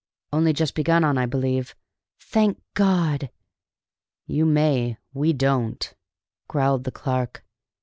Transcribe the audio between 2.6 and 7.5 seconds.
God!" "You may; we don't," growled the clerk.